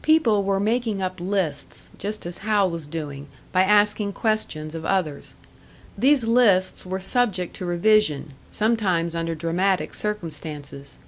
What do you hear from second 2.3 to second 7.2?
Hal was doing, by asking questions of others. These lists were